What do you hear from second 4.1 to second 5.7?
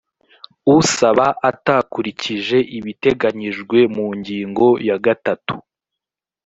ngingo ya gatatu